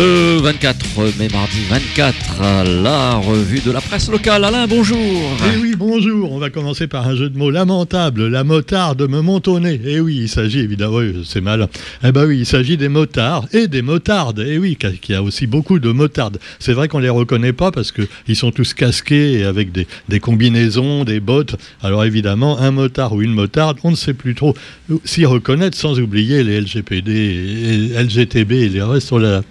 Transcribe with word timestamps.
Le 0.00 0.38
24 0.38 1.18
mai, 1.18 1.28
mardi 1.30 1.58
24, 1.68 2.72
la 2.82 3.16
revue 3.16 3.60
de 3.60 3.70
la 3.70 3.82
presse 3.82 4.10
locale. 4.10 4.46
Alain, 4.46 4.66
bonjour. 4.66 4.96
Eh 4.98 5.58
oui, 5.58 5.74
bonjour. 5.76 6.32
On 6.32 6.38
va 6.38 6.48
commencer 6.48 6.86
par 6.86 7.06
un 7.06 7.14
jeu 7.14 7.28
de 7.28 7.36
mots 7.36 7.50
lamentable. 7.50 8.28
La 8.28 8.42
motarde 8.42 9.02
me 9.02 9.58
nez. 9.58 9.78
Eh 9.84 10.00
oui, 10.00 10.20
il 10.22 10.28
s'agit 10.30 10.60
évidemment, 10.60 11.00
c'est 11.26 11.42
mal. 11.42 11.68
Eh 12.02 12.12
ben 12.12 12.24
oui, 12.24 12.38
il 12.38 12.46
s'agit 12.46 12.78
des 12.78 12.88
motards 12.88 13.46
et 13.52 13.68
des 13.68 13.82
motardes. 13.82 14.42
Eh 14.48 14.56
oui, 14.56 14.76
qu'il 14.76 15.14
y 15.14 15.18
a 15.18 15.22
aussi 15.22 15.46
beaucoup 15.46 15.78
de 15.78 15.92
motardes. 15.92 16.38
C'est 16.60 16.72
vrai 16.72 16.88
qu'on 16.88 17.00
les 17.00 17.10
reconnaît 17.10 17.52
pas 17.52 17.70
parce 17.70 17.92
qu'ils 17.92 18.36
sont 18.36 18.52
tous 18.52 18.72
casqués 18.72 19.44
avec 19.44 19.70
des, 19.70 20.20
combinaisons, 20.20 21.04
des 21.04 21.20
bottes. 21.20 21.56
Alors 21.82 22.06
évidemment, 22.06 22.58
un 22.58 22.70
motard 22.70 23.12
ou 23.12 23.20
une 23.20 23.34
motarde, 23.34 23.76
on 23.84 23.90
ne 23.90 23.96
sait 23.96 24.14
plus 24.14 24.34
trop 24.34 24.56
s'y 25.04 25.26
reconnaître 25.26 25.76
sans 25.76 26.00
oublier 26.00 26.42
les 26.42 26.62
LGPD, 26.62 27.12
et 27.12 28.02
LGTB 28.02 28.52
et 28.52 28.68
les 28.70 28.82
restes 28.82 29.12
la 29.12 29.42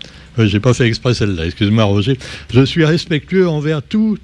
j'ai 0.48 0.60
pas 0.60 0.74
fait 0.74 0.88
exprès 0.88 1.14
celle-là, 1.14 1.46
excuse-moi 1.46 1.84
Roger. 1.84 2.18
Je 2.54 2.64
suis 2.64 2.86
respectueux 2.86 3.48
envers 3.48 3.82
tous 3.82 4.18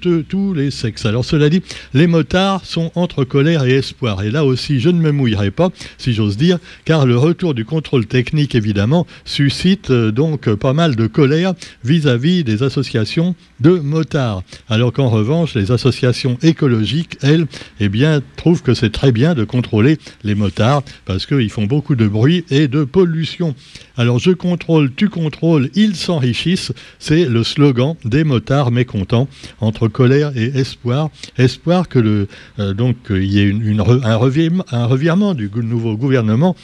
les 0.54 0.70
sexes. 0.70 1.06
Alors 1.06 1.24
cela 1.24 1.48
dit, 1.48 1.62
les 1.94 2.06
motards 2.06 2.64
sont 2.64 2.90
entre 2.94 3.24
colère 3.24 3.64
et 3.64 3.76
espoir. 3.76 4.22
Et 4.22 4.30
là 4.30 4.44
aussi, 4.44 4.80
je 4.80 4.88
ne 4.88 5.00
me 5.00 5.10
mouillerai 5.10 5.50
pas, 5.50 5.70
si 5.98 6.12
j'ose 6.12 6.36
dire, 6.36 6.58
car 6.84 7.06
le 7.06 7.16
retour 7.16 7.54
du 7.54 7.64
contrôle 7.64 8.06
technique, 8.06 8.54
évidemment, 8.54 9.06
suscite 9.24 9.90
euh, 9.90 10.10
donc 10.10 10.52
pas 10.54 10.72
mal 10.72 10.96
de 10.96 11.06
colère 11.06 11.54
vis-à-vis 11.84 12.44
des 12.44 12.62
associations 12.62 13.34
de 13.60 13.70
motards. 13.70 14.42
Alors 14.68 14.92
qu'en 14.92 15.08
revanche, 15.08 15.54
les 15.54 15.70
associations 15.70 16.38
écologiques, 16.42 17.18
elles, 17.22 17.46
eh 17.80 17.88
bien, 17.88 18.20
trouvent 18.36 18.62
que 18.62 18.74
c'est 18.74 18.90
très 18.90 19.12
bien 19.12 19.34
de 19.34 19.44
contrôler 19.44 19.98
les 20.24 20.34
motards 20.34 20.82
parce 21.04 21.26
qu'ils 21.26 21.50
font 21.50 21.64
beaucoup 21.64 21.94
de 21.94 22.06
bruit 22.06 22.44
et 22.50 22.68
de 22.68 22.84
pollution. 22.84 23.54
Alors 23.96 24.18
je 24.18 24.30
contrôle, 24.30 24.92
tu 24.94 25.08
contrôles, 25.08 25.70
ils 25.74 25.96
s'enrichissent, 26.06 26.72
c'est 26.98 27.24
le 27.24 27.42
slogan 27.42 27.94
des 28.04 28.24
motards 28.24 28.70
mécontents 28.70 29.28
entre 29.60 29.88
colère 29.88 30.32
et 30.36 30.58
espoir. 30.58 31.10
Espoir 31.36 31.88
que 31.88 31.98
le 31.98 32.28
euh, 32.58 32.74
y 33.10 33.40
ait 33.40 33.52
un, 33.52 34.16
revirement 34.86 35.34
du 35.34 35.50
nouveau 35.54 35.96
gouvernement 35.96 36.56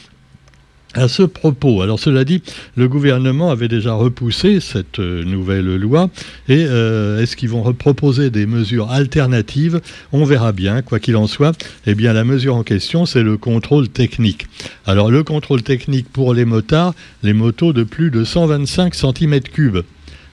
à 0.93 1.07
ce 1.07 1.23
propos, 1.23 1.81
alors 1.81 1.99
cela 1.99 2.23
dit, 2.23 2.41
le 2.75 2.87
gouvernement 2.87 3.51
avait 3.51 3.67
déjà 3.67 3.93
repoussé 3.93 4.59
cette 4.59 4.99
euh, 4.99 5.23
nouvelle 5.23 5.75
loi 5.75 6.09
et 6.47 6.65
euh, 6.67 7.21
est-ce 7.21 7.35
qu'ils 7.35 7.49
vont 7.49 7.73
proposer 7.73 8.29
des 8.29 8.45
mesures 8.45 8.91
alternatives? 8.91 9.81
On 10.11 10.23
verra 10.25 10.51
bien, 10.51 10.81
quoi 10.81 10.99
qu'il 10.99 11.15
en 11.15 11.27
soit. 11.27 11.57
Eh 11.87 11.95
bien, 11.95 12.13
la 12.13 12.23
mesure 12.23 12.55
en 12.55 12.63
question, 12.63 13.05
c'est 13.05 13.23
le 13.23 13.37
contrôle 13.37 13.89
technique. 13.89 14.47
Alors, 14.85 15.09
le 15.09 15.23
contrôle 15.23 15.63
technique 15.63 16.07
pour 16.11 16.33
les 16.33 16.45
motards, 16.45 16.93
les 17.23 17.33
motos 17.33 17.73
de 17.73 17.83
plus 17.83 18.11
de 18.11 18.23
125 18.23 18.93
cm3. 18.93 19.83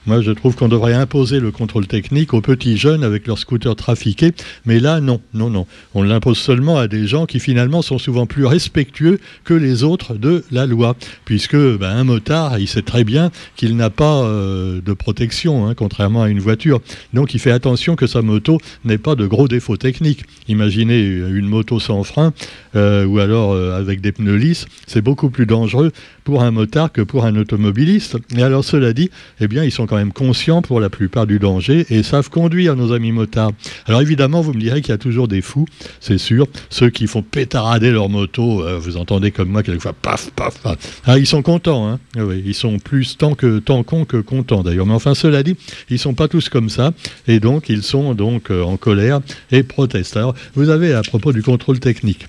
Moi, 0.07 0.21
je 0.21 0.31
trouve 0.31 0.55
qu'on 0.55 0.67
devrait 0.67 0.95
imposer 0.95 1.39
le 1.39 1.51
contrôle 1.51 1.85
technique 1.85 2.33
aux 2.33 2.41
petits 2.41 2.75
jeunes 2.75 3.03
avec 3.03 3.27
leurs 3.27 3.37
scooters 3.37 3.75
trafiqués. 3.75 4.31
Mais 4.65 4.79
là, 4.79 4.99
non, 4.99 5.21
non, 5.35 5.51
non. 5.51 5.67
On 5.93 6.01
l'impose 6.01 6.39
seulement 6.39 6.79
à 6.79 6.87
des 6.87 7.05
gens 7.05 7.27
qui 7.27 7.39
finalement 7.39 7.83
sont 7.83 7.99
souvent 7.99 8.25
plus 8.25 8.45
respectueux 8.45 9.19
que 9.43 9.53
les 9.53 9.83
autres 9.83 10.15
de 10.15 10.43
la 10.51 10.65
loi. 10.65 10.95
Puisque 11.23 11.55
ben, 11.55 11.95
un 11.95 12.03
motard, 12.03 12.57
il 12.57 12.67
sait 12.67 12.81
très 12.81 13.03
bien 13.03 13.29
qu'il 13.55 13.75
n'a 13.75 13.91
pas 13.91 14.23
euh, 14.23 14.81
de 14.81 14.93
protection, 14.93 15.67
hein, 15.67 15.75
contrairement 15.75 16.23
à 16.23 16.29
une 16.29 16.39
voiture. 16.39 16.79
Donc 17.13 17.35
il 17.35 17.39
fait 17.39 17.51
attention 17.51 17.95
que 17.95 18.07
sa 18.07 18.23
moto 18.23 18.57
n'ait 18.83 18.97
pas 18.97 19.13
de 19.13 19.27
gros 19.27 19.47
défauts 19.47 19.77
techniques. 19.77 20.23
Imaginez 20.47 20.99
une 20.99 21.47
moto 21.47 21.79
sans 21.79 22.03
frein 22.03 22.33
euh, 22.75 23.05
ou 23.05 23.19
alors 23.19 23.51
euh, 23.51 23.77
avec 23.77 24.01
des 24.01 24.11
pneus 24.11 24.37
lisses. 24.37 24.65
C'est 24.87 25.01
beaucoup 25.01 25.29
plus 25.29 25.45
dangereux 25.45 25.91
pour 26.23 26.41
un 26.41 26.51
motard 26.51 26.91
que 26.91 27.01
pour 27.01 27.25
un 27.25 27.35
automobiliste. 27.35 28.17
Et 28.35 28.41
alors 28.41 28.63
cela 28.63 28.93
dit, 28.93 29.11
eh 29.39 29.47
bien, 29.47 29.63
ils 29.63 29.71
sont 29.71 29.90
quand 29.91 29.97
même 29.97 30.13
conscients 30.13 30.61
pour 30.61 30.79
la 30.79 30.89
plupart 30.89 31.27
du 31.27 31.37
danger 31.37 31.85
et 31.89 32.01
savent 32.01 32.29
conduire 32.29 32.77
nos 32.77 32.93
amis 32.93 33.11
motards. 33.11 33.51
Alors 33.87 33.99
évidemment, 33.99 34.39
vous 34.39 34.53
me 34.53 34.59
direz 34.61 34.79
qu'il 34.81 34.91
y 34.91 34.93
a 34.93 34.97
toujours 34.97 35.27
des 35.27 35.41
fous, 35.41 35.65
c'est 35.99 36.17
sûr. 36.17 36.47
Ceux 36.69 36.89
qui 36.89 37.07
font 37.07 37.21
pétarader 37.21 37.91
leur 37.91 38.07
moto, 38.07 38.63
euh, 38.63 38.79
vous 38.79 38.95
entendez 38.95 39.31
comme 39.31 39.49
moi 39.49 39.63
quelquefois, 39.63 39.91
paf, 39.91 40.31
paf, 40.31 40.59
paf. 40.59 41.01
Ah, 41.05 41.17
ils 41.17 41.27
sont 41.27 41.41
contents, 41.41 41.89
hein 41.89 41.99
ah 42.15 42.23
oui, 42.23 42.41
ils 42.45 42.55
sont 42.55 42.79
plus 42.79 43.17
tant, 43.17 43.35
que, 43.35 43.59
tant 43.59 43.83
cons 43.83 44.05
que 44.05 44.15
contents 44.15 44.63
d'ailleurs. 44.63 44.85
Mais 44.85 44.93
enfin, 44.93 45.13
cela 45.13 45.43
dit, 45.43 45.57
ils 45.89 45.99
sont 45.99 46.13
pas 46.13 46.29
tous 46.29 46.47
comme 46.47 46.69
ça 46.69 46.93
et 47.27 47.41
donc 47.41 47.67
ils 47.67 47.83
sont 47.83 48.13
donc 48.13 48.49
euh, 48.49 48.63
en 48.63 48.77
colère 48.77 49.19
et 49.51 49.61
protestent. 49.63 50.15
Alors, 50.15 50.35
vous 50.55 50.69
avez 50.69 50.93
à 50.93 51.01
propos 51.01 51.33
du 51.33 51.43
contrôle 51.43 51.81
technique. 51.81 52.27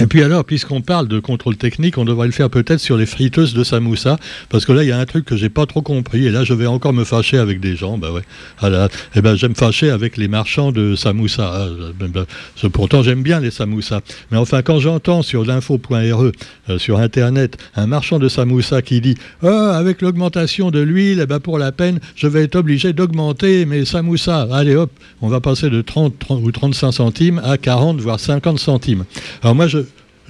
Et 0.00 0.06
puis 0.06 0.22
alors, 0.22 0.44
puisqu'on 0.44 0.80
parle 0.80 1.08
de 1.08 1.18
contrôle 1.18 1.56
technique, 1.56 1.98
on 1.98 2.04
devrait 2.04 2.26
le 2.26 2.32
faire 2.32 2.50
peut-être 2.50 2.78
sur 2.78 2.96
les 2.96 3.06
friteuses 3.06 3.52
de 3.52 3.64
samoussa, 3.64 4.16
parce 4.48 4.64
que 4.64 4.72
là, 4.72 4.84
il 4.84 4.88
y 4.88 4.92
a 4.92 4.98
un 4.98 5.06
truc 5.06 5.24
que 5.24 5.36
j'ai 5.36 5.48
pas 5.48 5.66
trop 5.66 5.82
compris, 5.82 6.26
et 6.26 6.30
là, 6.30 6.44
je 6.44 6.54
vais 6.54 6.66
encore 6.66 6.92
me 6.92 7.02
fâcher 7.02 7.38
avec 7.38 7.58
des 7.58 7.74
gens. 7.74 7.98
Bah 7.98 8.12
ouais. 8.12 8.22
Alors, 8.60 8.88
ah 8.92 8.96
eh 9.16 9.22
ben, 9.22 9.34
j'aime 9.34 9.56
fâcher 9.56 9.90
avec 9.90 10.16
les 10.16 10.28
marchands 10.28 10.70
de 10.70 10.94
samoussa. 10.94 11.50
Ah, 11.52 11.68
ben, 11.98 12.08
ben, 12.08 12.26
pourtant, 12.70 13.02
j'aime 13.02 13.22
bien 13.22 13.40
les 13.40 13.50
samoussas. 13.50 14.00
Mais 14.30 14.36
enfin, 14.36 14.62
quand 14.62 14.78
j'entends 14.78 15.22
sur 15.22 15.44
l'info.re, 15.44 16.32
euh, 16.70 16.78
sur 16.78 17.00
Internet, 17.00 17.58
un 17.74 17.86
marchand 17.88 18.20
de 18.20 18.28
samoussa 18.28 18.82
qui 18.82 19.00
dit 19.00 19.16
ah, 19.42 19.76
avec 19.76 20.00
l'augmentation 20.00 20.70
de 20.70 20.78
l'huile, 20.78 21.20
eh 21.22 21.26
ben, 21.26 21.40
pour 21.40 21.58
la 21.58 21.72
peine, 21.72 21.98
je 22.14 22.28
vais 22.28 22.44
être 22.44 22.56
obligé 22.56 22.92
d'augmenter 22.92 23.66
mes 23.66 23.84
samoussas. 23.84 24.48
Allez 24.52 24.76
hop, 24.76 24.92
on 25.22 25.28
va 25.28 25.40
passer 25.40 25.70
de 25.70 25.82
30, 25.82 26.18
30 26.18 26.40
ou 26.44 26.52
35 26.52 26.92
centimes 26.92 27.42
à 27.44 27.58
40, 27.58 28.00
voire 28.00 28.20
50 28.20 28.60
centimes. 28.60 29.04
Alors 29.42 29.56
moi, 29.56 29.66
je, 29.66 29.78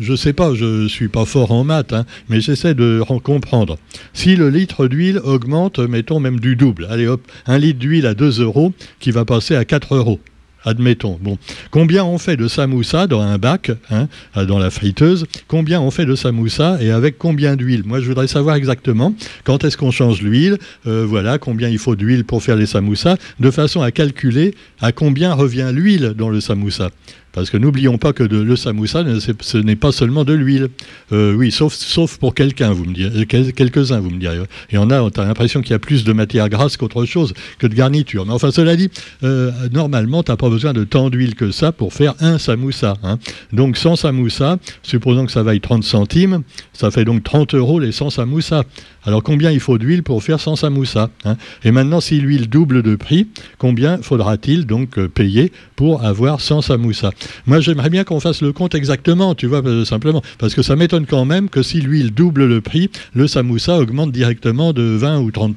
je 0.01 0.13
ne 0.13 0.17
sais 0.17 0.33
pas, 0.33 0.55
je 0.55 0.83
ne 0.83 0.89
suis 0.89 1.09
pas 1.09 1.25
fort 1.25 1.53
en 1.53 1.65
maths, 1.65 1.93
hein, 1.93 2.05
mais 2.29 2.41
j'essaie 2.41 2.75
de 2.75 3.03
comprendre. 3.23 3.79
Si 4.13 4.37
le 4.37 4.51
litre 4.51 4.87
d'huile 4.87 5.21
augmente, 5.25 5.79
mettons 5.79 6.21
même 6.21 6.41
du 6.41 6.57
double, 6.57 6.87
allez 6.91 7.07
hop, 7.07 7.23
un 7.47 7.59
litre 7.59 7.79
d'huile 7.79 8.07
à 8.07 8.15
2 8.15 8.41
euros 8.43 8.73
qui 9.01 9.11
va 9.11 9.25
passer 9.25 9.57
à 9.57 9.65
4 9.65 9.95
euros. 9.97 10.21
Admettons. 10.65 11.19
Bon, 11.21 11.39
combien 11.71 12.05
on 12.05 12.19
fait 12.19 12.37
de 12.37 12.49
samoussa 12.49 13.07
dans 13.07 13.21
un 13.21 13.39
bac, 13.39 13.71
hein, 13.91 14.09
dans 14.47 14.59
la 14.59 14.71
friteuse? 14.71 15.27
Combien 15.47 15.81
on 15.81 15.91
fait 15.91 16.05
de 16.05 16.15
samoussa 16.15 16.79
et 16.81 16.91
avec 16.91 17.17
combien 17.19 17.57
d'huile? 17.57 17.83
Moi, 17.85 18.01
je 18.01 18.07
voudrais 18.07 18.27
savoir 18.27 18.57
exactement 18.57 19.15
quand 19.45 19.65
est-ce 19.65 19.77
qu'on 19.77 19.91
change 19.91 20.21
l'huile. 20.21 20.59
Euh, 20.87 21.07
voilà, 21.07 21.39
combien 21.39 21.69
il 21.69 21.79
faut 21.79 21.97
d'huile 21.97 22.25
pour 22.25 22.43
faire 22.43 22.57
les 22.57 22.67
samoussas, 22.67 23.17
de 23.39 23.51
façon 23.51 23.83
à 23.83 23.91
calculer 23.91 24.55
à 24.81 24.93
combien 24.93 25.33
revient 25.35 25.71
l'huile 25.73 26.15
dans 26.17 26.29
le 26.29 26.41
samoussa. 26.41 26.91
Parce 27.33 27.51
que 27.51 27.57
n'oublions 27.57 27.99
pas 27.99 28.13
que 28.13 28.25
le 28.25 28.57
samoussa, 28.57 29.05
ce 29.41 29.59
n'est 29.59 29.77
pas 29.77 29.93
seulement 29.93 30.25
de 30.25 30.33
l'huile. 30.33 30.69
Euh, 31.13 31.35
oui, 31.35 31.53
sauf, 31.53 31.75
sauf 31.75 32.17
pour 32.17 32.35
quelqu'un, 32.35 32.73
vous 32.73 32.85
me 32.85 32.95
direz, 32.95 33.27
quelques-uns, 33.27 34.01
vous 34.01 34.11
me 34.11 34.19
direz. 34.19 34.39
Et 34.71 34.79
on 34.79 34.91
a, 34.91 35.03
on 35.03 35.09
a 35.09 35.25
l'impression 35.25 35.61
qu'il 35.61 35.71
y 35.71 35.75
a 35.75 35.79
plus 35.79 36.05
de 36.05 36.13
matière 36.13 36.49
grasse 36.49 36.77
qu'autre 36.77 37.05
chose, 37.05 37.35
que 37.59 37.67
de 37.67 37.75
garniture. 37.75 38.27
Mais 38.27 38.33
enfin, 38.33 38.51
cela 38.51 38.75
dit, 38.77 38.89
euh, 39.23 39.53
normalement, 39.71 40.23
tu 40.23 40.33
n'as 40.33 40.37
pas 40.37 40.48
besoin 40.51 40.73
de 40.73 40.85
tant 40.85 41.11
d'huile 41.11 41.35
que 41.35 41.51
ça 41.51 41.73
pour 41.73 41.93
faire 41.93 42.15
un 42.21 42.39
samoussa. 42.39 42.95
Hein. 43.03 43.19
Donc, 43.53 43.77
100 43.77 43.97
samoussa, 43.97 44.59
supposons 44.83 45.27
que 45.27 45.33
ça 45.33 45.43
vaille 45.43 45.61
30 45.61 45.85
centimes, 45.85 46.43
ça 46.73 46.91
fait 46.91 47.05
donc 47.05 47.25
30 47.25 47.55
euros 47.55 47.81
les 47.81 47.93
100 47.93 48.11
samoussa. 48.11 48.65
Alors, 49.05 49.23
combien 49.23 49.51
il 49.51 49.61
faut 49.61 49.79
d'huile 49.79 50.03
pour 50.03 50.23
faire 50.23 50.41
100 50.41 50.57
samoussa 50.57 51.11
hein? 51.25 51.37
Et 51.65 51.71
maintenant, 51.71 52.01
si 52.01 52.21
l'huile 52.21 52.49
double 52.49 52.83
de 52.83 52.97
prix, 52.97 53.29
combien 53.59 53.99
faudra-t-il 54.03 54.67
donc 54.67 54.99
euh, 54.99 55.09
payer 55.09 55.53
pour 55.77 56.05
avoir 56.05 56.41
100 56.41 56.63
samoussa? 56.63 57.11
Moi, 57.47 57.61
j'aimerais 57.61 57.91
bien 57.91 58.05
qu'on 58.05 58.21
fasse 58.21 58.43
le 58.43 58.53
compte 58.53 58.75
exactement, 58.75 59.35
tu 59.35 59.47
vois, 59.47 59.65
euh, 59.65 59.85
simplement. 59.85 60.23
Parce 60.39 60.55
que 60.55 60.63
ça 60.63 60.77
m'étonne 60.77 61.07
quand 61.07 61.25
même 61.25 61.49
que 61.49 61.63
si 61.63 61.81
l'huile 61.81 62.13
double 62.13 62.47
le 62.47 62.61
prix, 62.61 62.91
le 63.15 63.27
samoussa 63.27 63.79
augmente 63.79 64.13
directement 64.13 64.73
de 64.73 64.83
20 64.83 65.21
ou 65.21 65.31
30 65.31 65.57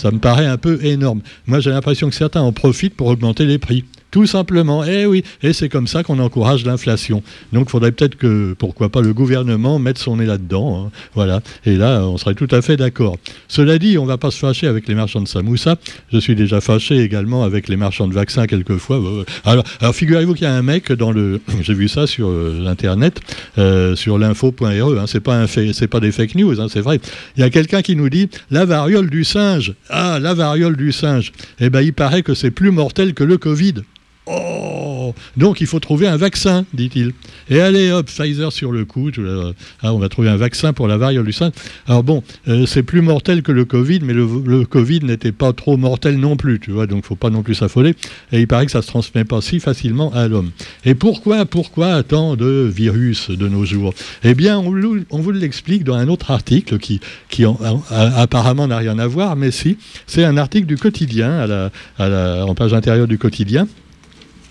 ça 0.00 0.10
me 0.10 0.18
paraît 0.18 0.46
un 0.46 0.56
peu 0.56 0.82
énorme. 0.82 1.20
Moi, 1.46 1.60
j'ai 1.60 1.70
l'impression 1.70 2.08
que 2.08 2.14
certains 2.14 2.40
en 2.40 2.52
profitent 2.52 2.96
pour 2.96 3.08
augmenter 3.08 3.44
les 3.44 3.58
prix. 3.58 3.84
Tout 4.10 4.26
simplement. 4.26 4.84
Eh 4.84 5.06
oui, 5.06 5.24
et 5.42 5.52
c'est 5.52 5.68
comme 5.68 5.86
ça 5.86 6.02
qu'on 6.02 6.18
encourage 6.18 6.64
l'inflation. 6.64 7.22
Donc 7.52 7.66
il 7.68 7.70
faudrait 7.70 7.92
peut-être 7.92 8.16
que, 8.16 8.54
pourquoi 8.58 8.88
pas, 8.88 9.00
le 9.00 9.14
gouvernement 9.14 9.78
mette 9.78 9.98
son 9.98 10.16
nez 10.16 10.26
là-dedans. 10.26 10.86
Hein. 10.86 10.90
Voilà. 11.14 11.40
Et 11.64 11.76
là, 11.76 12.02
on 12.02 12.16
serait 12.16 12.34
tout 12.34 12.48
à 12.50 12.60
fait 12.62 12.76
d'accord. 12.76 13.16
Cela 13.48 13.78
dit, 13.78 13.98
on 13.98 14.02
ne 14.02 14.08
va 14.08 14.18
pas 14.18 14.30
se 14.30 14.38
fâcher 14.38 14.66
avec 14.66 14.88
les 14.88 14.94
marchands 14.94 15.20
de 15.20 15.28
Samoussa. 15.28 15.76
Je 16.12 16.18
suis 16.18 16.34
déjà 16.34 16.60
fâché 16.60 16.98
également 16.98 17.44
avec 17.44 17.68
les 17.68 17.76
marchands 17.76 18.08
de 18.08 18.14
vaccins 18.14 18.46
quelquefois. 18.46 19.00
Alors, 19.44 19.64
figurez-vous 19.92 20.34
qu'il 20.34 20.44
y 20.44 20.46
a 20.46 20.54
un 20.54 20.62
mec 20.62 20.92
dans 20.92 21.12
le. 21.12 21.40
J'ai 21.62 21.74
vu 21.74 21.88
ça 21.88 22.06
sur 22.06 22.28
euh, 22.28 22.66
Internet, 22.66 23.20
euh, 23.58 23.94
sur 23.94 24.18
l'info.re. 24.18 24.64
Hein. 24.64 25.04
C'est 25.06 25.20
pas, 25.20 25.46
pas 25.90 26.00
des 26.00 26.12
fake 26.12 26.34
news, 26.34 26.60
hein, 26.60 26.66
c'est 26.68 26.80
vrai. 26.80 27.00
Il 27.36 27.40
y 27.40 27.44
a 27.44 27.50
quelqu'un 27.50 27.82
qui 27.82 27.96
nous 27.96 28.08
dit 28.08 28.28
la 28.50 28.64
variole 28.64 29.08
du 29.08 29.24
singe. 29.24 29.74
Ah, 29.88 30.18
la 30.20 30.34
variole 30.34 30.76
du 30.76 30.92
singe. 30.92 31.32
Eh 31.60 31.70
bien, 31.70 31.80
il 31.80 31.92
paraît 31.92 32.22
que 32.22 32.34
c'est 32.34 32.50
plus 32.50 32.70
mortel 32.70 33.14
que 33.14 33.24
le 33.24 33.38
Covid. 33.38 33.74
Oh 34.26 35.14
Donc 35.36 35.60
il 35.60 35.66
faut 35.66 35.80
trouver 35.80 36.06
un 36.06 36.16
vaccin, 36.16 36.64
dit-il. 36.74 37.12
Et 37.48 37.60
allez, 37.60 37.90
hop, 37.90 38.06
Pfizer 38.06 38.52
sur 38.52 38.70
le 38.70 38.84
coup. 38.84 39.10
Ah, 39.82 39.94
on 39.94 39.98
va 39.98 40.08
trouver 40.08 40.28
un 40.28 40.36
vaccin 40.36 40.72
pour 40.72 40.88
la 40.88 40.98
variole 40.98 41.24
du 41.24 41.32
singe. 41.32 41.52
Alors 41.86 42.04
bon, 42.04 42.22
euh, 42.48 42.66
c'est 42.66 42.82
plus 42.82 43.00
mortel 43.00 43.42
que 43.42 43.50
le 43.50 43.64
Covid, 43.64 44.00
mais 44.02 44.12
le, 44.12 44.64
Covid 44.64 45.00
n'était 45.00 45.32
pas 45.32 45.52
trop 45.52 45.76
mortel 45.76 46.18
non 46.18 46.36
plus, 46.36 46.60
tu 46.60 46.70
vois, 46.70 46.86
donc 46.86 47.04
faut 47.04 47.16
pas 47.16 47.30
non 47.30 47.42
plus 47.42 47.54
s'affoler. 47.54 47.94
Et 48.32 48.40
il 48.40 48.46
paraît 48.46 48.66
que 48.66 48.72
ça 48.72 48.82
se 48.82 48.88
transmet 48.88 49.24
pas 49.24 49.40
si 49.40 49.58
facilement 49.58 50.12
à 50.12 50.28
l'homme. 50.28 50.50
Et 50.84 50.94
pourquoi, 50.94 51.46
pourquoi 51.46 52.02
tant 52.02 52.36
de 52.36 52.70
virus 52.72 53.30
de 53.30 53.48
nos 53.48 53.64
jours? 53.64 53.94
Eh 54.22 54.34
bien, 54.34 54.58
on, 54.58 55.18
vous 55.18 55.30
l'explique 55.30 55.82
dans 55.82 55.94
un 55.94 56.08
autre 56.08 56.30
article 56.30 56.78
qui, 56.78 57.00
qui 57.30 57.44
apparemment 57.90 58.68
n'a 58.68 58.78
rien 58.78 58.98
à 58.98 59.06
voir, 59.06 59.36
mais 59.36 59.50
si, 59.50 59.78
c'est 60.06 60.24
un 60.24 60.36
article 60.36 60.66
du 60.66 60.76
quotidien, 60.76 61.70
en 61.98 62.54
page 62.54 62.74
intérieure 62.74 63.08
du 63.08 63.18
quotidien 63.18 63.66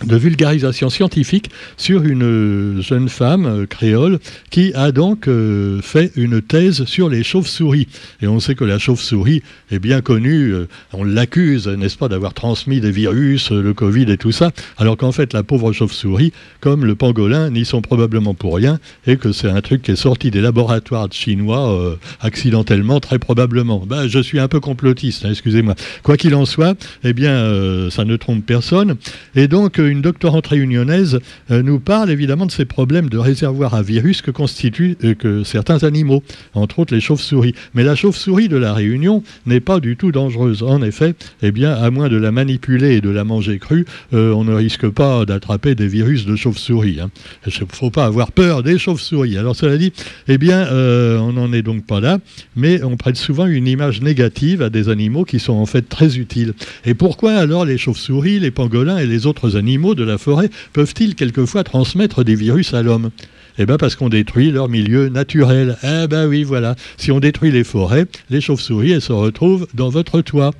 de 0.05 0.15
vulgarisation 0.15 0.89
scientifique 0.89 1.49
sur 1.77 2.03
une 2.03 2.81
jeune 2.81 3.09
femme 3.09 3.45
euh, 3.45 3.65
créole 3.65 4.19
qui 4.49 4.73
a 4.73 4.91
donc 4.91 5.27
euh, 5.27 5.81
fait 5.81 6.11
une 6.15 6.41
thèse 6.41 6.85
sur 6.85 7.09
les 7.09 7.23
chauves-souris. 7.23 7.87
Et 8.21 8.27
on 8.27 8.39
sait 8.39 8.55
que 8.55 8.63
la 8.63 8.79
chauve-souris 8.79 9.43
est 9.71 9.79
bien 9.79 10.01
connue, 10.01 10.53
euh, 10.53 10.67
on 10.93 11.03
l'accuse, 11.03 11.67
n'est-ce 11.67 11.97
pas, 11.97 12.07
d'avoir 12.07 12.33
transmis 12.33 12.79
des 12.79 12.91
virus, 12.91 13.51
le 13.51 13.73
Covid 13.73 14.09
et 14.09 14.17
tout 14.17 14.31
ça, 14.31 14.51
alors 14.77 14.97
qu'en 14.97 15.11
fait 15.11 15.33
la 15.33 15.43
pauvre 15.43 15.71
chauve-souris, 15.73 16.31
comme 16.61 16.85
le 16.85 16.95
pangolin, 16.95 17.49
n'y 17.49 17.65
sont 17.65 17.81
probablement 17.81 18.33
pour 18.33 18.55
rien, 18.55 18.79
et 19.05 19.17
que 19.17 19.31
c'est 19.31 19.49
un 19.49 19.61
truc 19.61 19.81
qui 19.81 19.91
est 19.91 19.95
sorti 19.95 20.31
des 20.31 20.41
laboratoires 20.41 21.07
chinois 21.11 21.97
accidentellement, 22.21 22.99
très 22.99 23.19
probablement. 23.19 23.83
Ben, 23.85 24.07
je 24.07 24.19
suis 24.19 24.39
un 24.39 24.47
peu 24.47 24.59
complotiste, 24.59 25.25
hein, 25.25 25.29
excusez-moi. 25.31 25.75
Quoi 26.03 26.17
qu'il 26.17 26.35
en 26.35 26.45
soit, 26.45 26.77
eh 27.03 27.13
bien, 27.13 27.89
ça 27.89 28.05
ne 28.05 28.15
trompe 28.15 28.45
personne. 28.45 28.95
Et 29.35 29.47
donc, 29.47 29.79
une 29.89 30.01
doctorante 30.01 30.47
réunionnaise 30.47 31.19
euh, 31.51 31.63
nous 31.63 31.79
parle 31.79 32.09
évidemment 32.09 32.45
de 32.45 32.51
ces 32.51 32.65
problèmes 32.65 33.09
de 33.09 33.17
réservoir 33.17 33.73
à 33.73 33.81
virus 33.81 34.21
que 34.21 34.31
constituent 34.31 34.97
euh, 35.03 35.13
que 35.13 35.43
certains 35.43 35.83
animaux, 35.83 36.23
entre 36.53 36.79
autres 36.79 36.93
les 36.93 37.01
chauves-souris. 37.01 37.53
Mais 37.73 37.83
la 37.83 37.95
chauve-souris 37.95 38.47
de 38.47 38.57
la 38.57 38.73
Réunion 38.73 39.23
n'est 39.45 39.59
pas 39.59 39.79
du 39.79 39.97
tout 39.97 40.11
dangereuse. 40.11 40.63
En 40.63 40.81
effet, 40.81 41.15
eh 41.41 41.51
bien, 41.51 41.73
à 41.73 41.89
moins 41.91 42.09
de 42.09 42.17
la 42.17 42.31
manipuler 42.31 42.95
et 42.95 43.01
de 43.01 43.09
la 43.09 43.23
manger 43.23 43.59
crue, 43.59 43.85
euh, 44.13 44.31
on 44.31 44.43
ne 44.43 44.53
risque 44.53 44.87
pas 44.89 45.25
d'attraper 45.25 45.75
des 45.75 45.87
virus 45.87 46.25
de 46.25 46.35
chauve-souris. 46.35 46.93
Il 46.93 46.99
hein. 47.01 47.09
ne 47.45 47.65
faut 47.71 47.89
pas 47.89 48.05
avoir 48.05 48.31
peur 48.31 48.63
des 48.63 48.77
chauves-souris. 48.77 49.37
Alors 49.37 49.55
cela 49.55 49.77
dit, 49.77 49.91
eh 50.27 50.37
bien, 50.37 50.67
on 50.71 51.33
n'en 51.33 51.51
est 51.51 51.61
donc 51.61 51.85
pas 51.85 51.99
là, 51.99 52.19
mais 52.55 52.83
on 52.83 52.97
prête 52.97 53.17
souvent 53.17 53.45
une 53.45 53.67
image 53.67 54.01
négative 54.01 54.61
à 54.61 54.69
des 54.69 54.89
animaux 54.89 55.25
qui 55.25 55.39
sont 55.39 55.53
en 55.53 55.65
fait 55.65 55.87
très 55.89 56.17
utiles. 56.17 56.53
Et 56.85 56.93
pourquoi 56.93 57.33
alors 57.33 57.65
les 57.65 57.77
chauves-souris, 57.77 58.39
les 58.39 58.51
pangolins 58.51 58.97
et 58.97 59.05
les 59.05 59.25
autres 59.25 59.55
animaux 59.55 59.78
de 59.79 60.03
la 60.03 60.17
forêt 60.17 60.49
peuvent-ils 60.73 61.15
quelquefois 61.15 61.63
transmettre 61.63 62.23
des 62.23 62.35
virus 62.35 62.73
à 62.73 62.83
l'homme? 62.83 63.11
Eh 63.57 63.65
bien 63.65 63.77
parce 63.77 63.95
qu'on 63.95 64.09
détruit 64.09 64.51
leur 64.51 64.69
milieu 64.69 65.09
naturel. 65.09 65.77
Eh 65.83 66.07
ben 66.07 66.27
oui, 66.27 66.43
voilà. 66.43 66.75
Si 66.97 67.11
on 67.11 67.19
détruit 67.19 67.51
les 67.51 67.65
forêts, 67.65 68.05
les 68.29 68.39
chauves-souris, 68.39 68.91
elles 68.91 69.01
se 69.01 69.11
retrouvent 69.11 69.67
dans 69.73 69.89
votre 69.89 70.21
toit. 70.21 70.51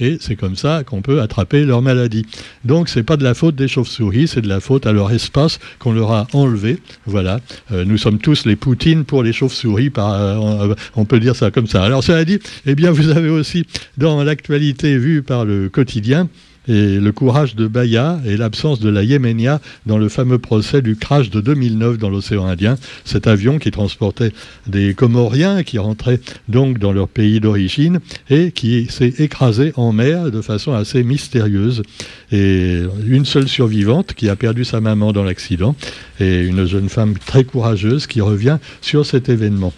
Et 0.00 0.18
c'est 0.20 0.36
comme 0.36 0.56
ça 0.56 0.84
qu'on 0.84 1.02
peut 1.02 1.20
attraper 1.20 1.64
leur 1.64 1.82
maladie. 1.82 2.24
Donc 2.64 2.88
c'est 2.88 3.02
pas 3.02 3.16
de 3.16 3.24
la 3.24 3.34
faute 3.34 3.56
des 3.56 3.66
chauves-souris, 3.66 4.28
c'est 4.28 4.40
de 4.40 4.48
la 4.48 4.60
faute 4.60 4.86
à 4.86 4.92
leur 4.92 5.10
espace 5.10 5.58
qu'on 5.78 5.92
leur 5.92 6.12
a 6.12 6.26
enlevé. 6.32 6.78
Voilà. 7.06 7.40
Euh, 7.72 7.84
nous 7.84 7.98
sommes 7.98 8.18
tous 8.18 8.44
les 8.44 8.56
poutines 8.56 9.04
pour 9.04 9.22
les 9.22 9.32
chauves-souris. 9.32 9.90
Euh, 9.98 10.74
on 10.94 11.04
peut 11.04 11.18
dire 11.20 11.34
ça 11.34 11.50
comme 11.50 11.66
ça. 11.66 11.82
Alors 11.82 12.04
cela 12.04 12.24
dit, 12.24 12.38
eh 12.66 12.74
bien 12.74 12.90
vous 12.90 13.08
avez 13.08 13.28
aussi 13.28 13.66
dans 13.96 14.22
l'actualité 14.22 14.98
vue 14.98 15.22
par 15.22 15.44
le 15.44 15.68
quotidien 15.68 16.28
et 16.68 17.00
le 17.00 17.12
courage 17.12 17.56
de 17.56 17.66
Baya 17.66 18.20
et 18.26 18.36
l'absence 18.36 18.78
de 18.78 18.90
la 18.90 19.02
Yéménia 19.02 19.60
dans 19.86 19.98
le 19.98 20.08
fameux 20.08 20.38
procès 20.38 20.82
du 20.82 20.96
crash 20.96 21.30
de 21.30 21.40
2009 21.40 21.98
dans 21.98 22.10
l'océan 22.10 22.46
Indien. 22.46 22.76
Cet 23.04 23.26
avion 23.26 23.58
qui 23.58 23.70
transportait 23.70 24.32
des 24.66 24.94
Comoriens 24.94 25.62
qui 25.62 25.78
rentraient 25.78 26.20
donc 26.48 26.78
dans 26.78 26.92
leur 26.92 27.08
pays 27.08 27.40
d'origine 27.40 28.00
et 28.28 28.52
qui 28.52 28.86
s'est 28.90 29.14
écrasé 29.18 29.72
en 29.76 29.92
mer 29.92 30.30
de 30.30 30.42
façon 30.42 30.72
assez 30.72 31.02
mystérieuse. 31.02 31.82
Et 32.30 32.82
une 33.06 33.24
seule 33.24 33.48
survivante 33.48 34.12
qui 34.14 34.28
a 34.28 34.36
perdu 34.36 34.64
sa 34.64 34.80
maman 34.80 35.12
dans 35.12 35.24
l'accident 35.24 35.74
et 36.20 36.42
une 36.42 36.66
jeune 36.66 36.88
femme 36.88 37.14
très 37.16 37.44
courageuse 37.44 38.06
qui 38.06 38.20
revient 38.20 38.58
sur 38.82 39.06
cet 39.06 39.28
événement. 39.28 39.72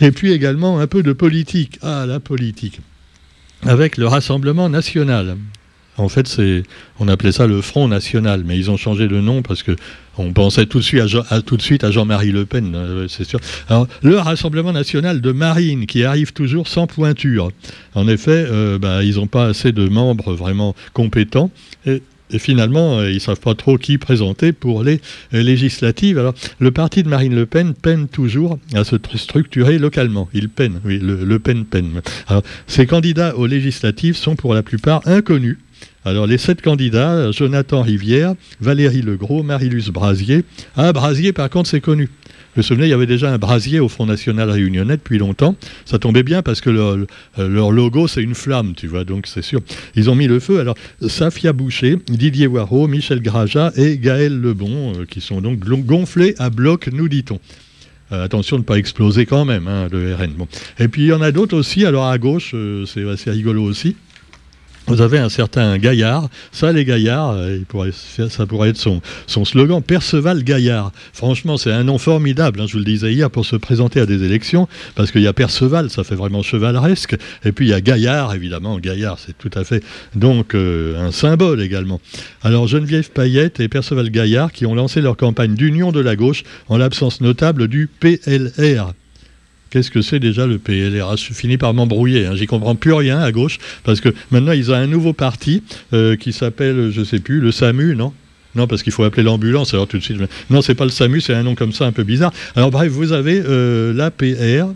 Et 0.00 0.12
puis 0.12 0.32
également 0.32 0.78
un 0.78 0.86
peu 0.86 1.02
de 1.02 1.12
politique. 1.12 1.78
Ah, 1.82 2.06
la 2.06 2.20
politique 2.20 2.80
avec 3.66 3.96
le 3.96 4.06
Rassemblement 4.06 4.68
national. 4.68 5.36
En 5.98 6.08
fait, 6.08 6.26
c'est, 6.26 6.62
on 6.98 7.08
appelait 7.08 7.32
ça 7.32 7.46
le 7.46 7.60
Front 7.60 7.86
National, 7.86 8.44
mais 8.46 8.56
ils 8.56 8.70
ont 8.70 8.78
changé 8.78 9.08
de 9.08 9.20
nom 9.20 9.42
parce 9.42 9.62
que 9.62 9.76
on 10.18 10.32
pensait 10.32 10.66
tout 10.66 10.78
de 10.78 10.84
suite 10.84 11.00
à, 11.00 11.06
Jean, 11.06 11.22
tout 11.44 11.56
de 11.56 11.62
suite 11.62 11.84
à 11.84 11.90
Jean-Marie 11.90 12.32
Le 12.32 12.44
Pen, 12.44 12.74
euh, 12.74 13.08
c'est 13.08 13.24
sûr. 13.24 13.40
Alors, 13.68 13.86
le 14.02 14.16
Rassemblement 14.18 14.72
National 14.72 15.20
de 15.20 15.32
Marine, 15.32 15.86
qui 15.86 16.04
arrive 16.04 16.32
toujours 16.32 16.68
sans 16.68 16.86
pointure. 16.86 17.50
En 17.94 18.08
effet, 18.08 18.46
euh, 18.50 18.78
bah, 18.78 19.02
ils 19.02 19.16
n'ont 19.16 19.26
pas 19.26 19.46
assez 19.46 19.72
de 19.72 19.88
membres 19.88 20.34
vraiment 20.34 20.74
compétents. 20.92 21.50
Et, 21.86 22.02
finalement, 22.38 22.98
euh, 22.98 23.10
ils 23.10 23.16
ne 23.16 23.20
savent 23.20 23.40
pas 23.40 23.54
trop 23.54 23.76
qui 23.76 23.98
présenter 23.98 24.52
pour 24.52 24.82
les 24.82 25.00
législatives. 25.32 26.18
Alors, 26.18 26.34
le 26.58 26.70
parti 26.70 27.02
de 27.02 27.08
Marine 27.08 27.34
Le 27.34 27.44
Pen 27.44 27.74
peine 27.74 28.08
toujours 28.08 28.58
à 28.74 28.84
se 28.84 28.96
structurer 29.16 29.78
localement. 29.78 30.28
Il 30.32 30.48
peine, 30.48 30.80
oui, 30.84 30.98
le, 30.98 31.24
le 31.24 31.38
Pen 31.38 31.66
peine. 31.66 32.00
Alors, 32.28 32.42
ces 32.66 32.86
candidats 32.86 33.36
aux 33.36 33.46
législatives 33.46 34.16
sont 34.16 34.36
pour 34.36 34.54
la 34.54 34.62
plupart 34.62 35.06
inconnus. 35.06 35.58
Alors 36.04 36.26
les 36.26 36.38
sept 36.38 36.62
candidats, 36.62 37.30
Jonathan 37.30 37.82
Rivière, 37.82 38.34
Valérie 38.60 39.02
Legros, 39.02 39.44
Marilus 39.44 39.90
Brasier. 39.92 40.44
Ah, 40.76 40.92
Brasier 40.92 41.32
par 41.32 41.48
contre 41.48 41.68
c'est 41.68 41.80
connu. 41.80 42.08
Je 42.54 42.60
me 42.60 42.62
souvenez, 42.62 42.86
il 42.86 42.90
y 42.90 42.92
avait 42.92 43.06
déjà 43.06 43.32
un 43.32 43.38
brasier 43.38 43.80
au 43.80 43.88
Front 43.88 44.04
National 44.04 44.50
Réunionnais 44.50 44.98
depuis 44.98 45.16
longtemps. 45.16 45.56
Ça 45.86 45.98
tombait 45.98 46.22
bien 46.22 46.42
parce 46.42 46.60
que 46.60 46.68
leur, 46.68 47.70
logo, 47.72 48.08
c'est 48.08 48.22
une 48.22 48.34
flamme, 48.34 48.74
tu 48.74 48.88
vois, 48.88 49.04
donc 49.04 49.26
c'est 49.26 49.40
sûr. 49.40 49.60
Ils 49.94 50.10
ont 50.10 50.14
mis 50.14 50.26
le 50.26 50.38
feu. 50.38 50.60
Alors, 50.60 50.74
Safia 51.06 51.54
Boucher, 51.54 51.96
Didier 52.08 52.48
Waro, 52.48 52.88
Michel 52.88 53.22
Graja 53.22 53.72
et 53.76 53.96
Gaël 53.96 54.38
Lebon, 54.38 54.92
euh, 54.92 55.06
qui 55.06 55.22
sont 55.22 55.40
donc 55.40 55.60
gonflés 55.60 56.34
à 56.38 56.50
bloc, 56.50 56.90
nous 56.92 57.08
dit-on. 57.08 57.40
Euh, 58.12 58.22
attention 58.22 58.56
de 58.56 58.62
ne 58.62 58.66
pas 58.66 58.76
exploser 58.76 59.24
quand 59.24 59.46
même, 59.46 59.66
hein, 59.66 59.88
le 59.90 60.14
RN. 60.14 60.34
Et 60.78 60.88
puis 60.88 61.04
il 61.04 61.08
y 61.08 61.12
en 61.14 61.22
a 61.22 61.32
d'autres 61.32 61.56
aussi, 61.56 61.86
alors 61.86 62.04
à 62.04 62.18
gauche, 62.18 62.50
euh, 62.52 62.84
c'est 62.84 63.08
assez 63.08 63.30
rigolo 63.30 63.62
aussi 63.62 63.96
vous 64.92 65.00
avez 65.00 65.18
un 65.18 65.30
certain 65.30 65.78
Gaillard. 65.78 66.28
Ça, 66.52 66.70
les 66.70 66.84
Gaillards, 66.84 67.32
euh, 67.32 67.90
ça 68.28 68.46
pourrait 68.46 68.68
être 68.68 68.76
son, 68.76 69.00
slogan, 69.44 69.82
Perceval 69.82 70.44
Gaillard. 70.44 70.92
Franchement, 71.14 71.56
c'est 71.56 71.72
un 71.72 71.84
nom 71.84 71.96
formidable, 71.96 72.60
hein, 72.60 72.66
je 72.66 72.74
vous 72.74 72.80
le 72.80 72.84
disais 72.84 73.10
hier, 73.10 73.30
pour 73.30 73.46
se 73.46 73.56
présenter 73.56 74.00
à 74.00 74.06
des 74.06 74.22
élections, 74.22 74.68
parce 74.94 75.10
qu'il 75.10 75.22
y 75.22 75.26
a 75.26 75.32
Perceval, 75.32 75.88
ça 75.88 76.04
fait 76.04 76.14
vraiment 76.14 76.42
chevaleresque, 76.42 77.16
et 77.44 77.52
puis 77.52 77.66
il 77.66 77.70
y 77.70 77.74
a 77.74 77.80
Gaillard, 77.80 78.34
évidemment. 78.34 78.78
Gaillard, 78.78 79.18
c'est 79.18 79.36
tout 79.38 79.50
à 79.54 79.64
fait 79.64 79.82
donc 80.14 80.54
euh, 80.54 81.02
un 81.02 81.10
symbole 81.10 81.62
également. 81.62 81.98
Alors, 82.42 82.66
Geneviève 82.66 83.10
Payette 83.10 83.60
et 83.60 83.68
Perceval 83.68 84.10
Gaillard 84.10 84.52
qui 84.52 84.66
ont 84.66 84.74
lancé 84.74 85.00
leur 85.00 85.16
campagne 85.16 85.54
d'union 85.54 85.90
de 85.90 86.00
la 86.00 86.16
gauche 86.16 86.44
en 86.68 86.76
l'absence 86.76 87.22
notable 87.22 87.66
du 87.66 87.88
PLR, 87.88 88.92
Qu'est-ce 89.72 89.90
que 89.90 90.02
c'est 90.02 90.20
déjà 90.20 90.46
le 90.46 90.58
PLR 90.58 91.16
Je 91.16 91.32
finis 91.32 91.56
par 91.56 91.72
m'embrouiller, 91.72 92.26
hein. 92.26 92.34
j'y 92.34 92.46
comprends 92.46 92.74
plus 92.74 92.92
rien 92.92 93.18
à 93.20 93.32
gauche, 93.32 93.56
parce 93.84 94.02
que 94.02 94.10
maintenant 94.30 94.52
ils 94.52 94.70
ont 94.70 94.74
un 94.74 94.86
nouveau 94.86 95.14
parti 95.14 95.62
euh, 95.94 96.14
qui 96.14 96.34
s'appelle, 96.34 96.90
je 96.92 97.02
sais 97.02 97.20
plus, 97.20 97.40
le 97.40 97.52
SAMU, 97.52 97.96
non? 97.96 98.12
Non, 98.54 98.66
parce 98.66 98.82
qu'il 98.82 98.92
faut 98.92 99.02
appeler 99.02 99.22
l'ambulance, 99.22 99.72
alors 99.72 99.88
tout 99.88 99.96
de 99.96 100.02
suite. 100.02 100.18
Non, 100.50 100.60
c'est 100.60 100.74
pas 100.74 100.84
le 100.84 100.90
SAMU, 100.90 101.22
c'est 101.22 101.32
un 101.32 101.42
nom 101.42 101.54
comme 101.54 101.72
ça 101.72 101.86
un 101.86 101.92
peu 101.92 102.02
bizarre. 102.02 102.34
Alors 102.54 102.70
bref, 102.70 102.92
vous 102.92 103.12
avez 103.12 103.42
euh, 103.42 103.94
l'APR, 103.94 104.74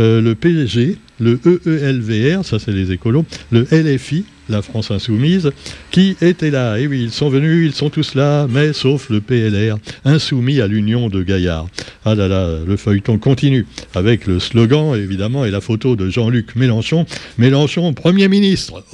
euh, 0.00 0.20
le 0.20 0.34
PSG, 0.34 0.96
le 1.20 1.38
EELVR, 1.64 2.44
ça 2.44 2.58
c'est 2.58 2.72
les 2.72 2.90
écolos, 2.90 3.24
le 3.52 3.64
LFI, 3.70 4.24
la 4.48 4.62
France 4.62 4.90
insoumise, 4.90 5.50
qui 5.90 6.16
était 6.20 6.50
là. 6.50 6.78
Et 6.78 6.86
oui, 6.86 7.02
ils 7.02 7.12
sont 7.12 7.28
venus, 7.28 7.66
ils 7.66 7.74
sont 7.74 7.90
tous 7.90 8.14
là, 8.14 8.46
mais 8.48 8.72
sauf 8.72 9.10
le 9.10 9.20
PLR, 9.20 9.76
insoumis 10.04 10.60
à 10.60 10.66
l'union 10.66 11.08
de 11.08 11.22
Gaillard. 11.22 11.66
Ah 12.04 12.14
là 12.14 12.28
là, 12.28 12.58
le 12.66 12.76
feuilleton 12.76 13.18
continue, 13.18 13.66
avec 13.94 14.26
le 14.26 14.40
slogan, 14.40 14.94
évidemment, 14.96 15.44
et 15.44 15.50
la 15.50 15.60
photo 15.60 15.96
de 15.96 16.08
Jean-Luc 16.10 16.56
Mélenchon. 16.56 17.06
Mélenchon, 17.38 17.92
Premier 17.92 18.28
ministre. 18.28 18.84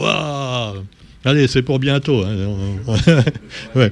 Allez, 1.24 1.48
c'est 1.48 1.62
pour 1.62 1.80
bientôt. 1.80 2.22
Hein. 2.24 2.36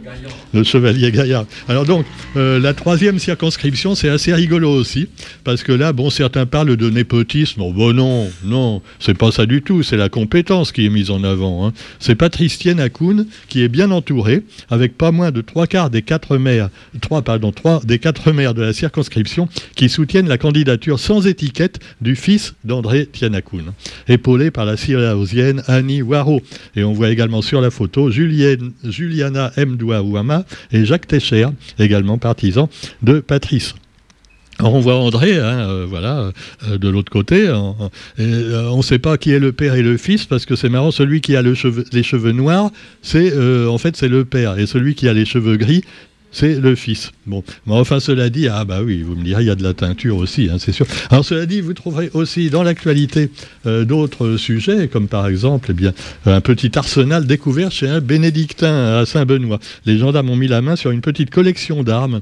le 0.54 0.62
chevalier 0.62 1.10
Gaillard. 1.10 1.44
Alors 1.68 1.84
donc, 1.84 2.06
euh, 2.36 2.60
la 2.60 2.72
troisième 2.72 3.18
circonscription, 3.18 3.96
c'est 3.96 4.08
assez 4.08 4.32
rigolo 4.32 4.70
aussi, 4.70 5.08
parce 5.42 5.64
que 5.64 5.72
là, 5.72 5.92
bon, 5.92 6.08
certains 6.08 6.46
parlent 6.46 6.76
de 6.76 6.88
népotisme. 6.88 7.62
bon, 7.72 7.92
non, 7.92 8.30
non, 8.44 8.80
c'est 9.00 9.14
pas 9.18 9.32
ça 9.32 9.44
du 9.44 9.62
tout. 9.62 9.82
C'est 9.82 9.96
la 9.96 10.08
compétence 10.08 10.70
qui 10.70 10.86
est 10.86 10.88
mise 10.88 11.10
en 11.10 11.24
avant. 11.24 11.66
Hein. 11.66 11.72
C'est 11.98 12.14
Patricienne 12.14 12.78
Akoun 12.78 13.26
qui 13.48 13.62
est 13.62 13.68
bien 13.68 13.90
entourée, 13.90 14.44
avec 14.70 14.96
pas 14.96 15.10
moins 15.10 15.32
de 15.32 15.40
trois 15.40 15.66
quarts 15.66 15.90
des 15.90 16.02
quatre 16.02 16.38
maires, 16.38 16.70
trois, 17.00 17.22
pardon, 17.22 17.50
trois 17.50 17.80
des 17.84 17.98
quatre 17.98 18.30
maires 18.30 18.54
de 18.54 18.62
la 18.62 18.72
circonscription 18.72 19.48
qui 19.74 19.88
soutiennent 19.88 20.28
la 20.28 20.38
candidature 20.38 21.00
sans 21.00 21.26
étiquette 21.26 21.80
du 22.00 22.14
fils 22.14 22.54
d'André 22.64 23.06
Tianakoun, 23.06 23.72
épaulé 24.08 24.52
par 24.52 24.64
la 24.64 24.76
Syriaosienne 24.76 25.64
Annie 25.66 26.02
Waro. 26.02 26.40
Et 26.76 26.84
on 26.84 26.92
voit 26.92 27.08
également 27.16 27.40
sur 27.40 27.62
la 27.62 27.70
photo 27.70 28.10
Juliana 28.10 29.50
Mdouaouama 29.56 30.44
et 30.70 30.84
Jacques 30.84 31.06
Techer, 31.08 31.48
également 31.78 32.18
partisan 32.18 32.68
de 33.02 33.20
Patrice. 33.20 33.74
Alors 34.58 34.74
on 34.74 34.80
voit 34.80 34.96
André, 34.96 35.38
hein, 35.38 35.68
euh, 35.68 35.86
voilà, 35.88 36.30
euh, 36.68 36.76
de 36.76 36.88
l'autre 36.90 37.10
côté. 37.10 37.48
on 38.18 38.76
ne 38.76 38.82
sait 38.82 38.98
pas 38.98 39.16
qui 39.16 39.30
est 39.30 39.38
le 39.38 39.52
père 39.52 39.74
et 39.74 39.82
le 39.82 39.96
fils 39.96 40.26
parce 40.26 40.44
que 40.44 40.56
c'est 40.56 40.68
marrant. 40.68 40.90
Celui 40.90 41.22
qui 41.22 41.36
a 41.36 41.42
les 41.42 42.02
cheveux 42.02 42.32
noirs, 42.32 42.70
c'est 43.00 43.32
en 43.66 43.78
fait 43.78 43.96
c'est 43.96 44.08
le 44.08 44.26
père, 44.26 44.58
et 44.58 44.66
celui 44.66 44.94
qui 44.94 45.08
a 45.08 45.14
les 45.14 45.24
cheveux 45.24 45.56
gris, 45.56 45.84
c'est 46.36 46.60
le 46.60 46.74
fils. 46.74 47.12
Bon, 47.26 47.42
mais 47.66 47.72
enfin, 47.72 47.98
cela 47.98 48.28
dit, 48.28 48.46
ah 48.46 48.66
bah 48.66 48.82
oui, 48.84 49.02
vous 49.02 49.16
me 49.16 49.24
direz, 49.24 49.42
il 49.42 49.46
y 49.46 49.50
a 49.50 49.54
de 49.54 49.62
la 49.62 49.72
teinture 49.72 50.18
aussi, 50.18 50.50
hein, 50.52 50.56
c'est 50.58 50.72
sûr. 50.72 50.84
Alors, 51.08 51.24
cela 51.24 51.46
dit, 51.46 51.62
vous 51.62 51.72
trouverez 51.72 52.10
aussi 52.12 52.50
dans 52.50 52.62
l'actualité 52.62 53.30
euh, 53.64 53.86
d'autres 53.86 54.36
sujets, 54.36 54.88
comme 54.88 55.08
par 55.08 55.28
exemple, 55.28 55.68
eh 55.70 55.72
bien, 55.72 55.94
un 56.26 56.42
petit 56.42 56.78
arsenal 56.78 57.26
découvert 57.26 57.72
chez 57.72 57.88
un 57.88 58.00
bénédictin 58.00 58.98
à 58.98 59.06
Saint-Benoît. 59.06 59.60
Les 59.86 59.96
gendarmes 59.96 60.28
ont 60.28 60.36
mis 60.36 60.46
la 60.46 60.60
main 60.60 60.76
sur 60.76 60.90
une 60.90 61.00
petite 61.00 61.30
collection 61.30 61.82
d'armes 61.82 62.20